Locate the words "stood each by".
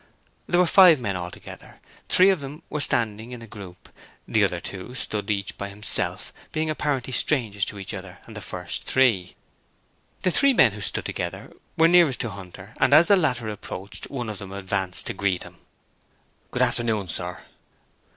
4.95-5.69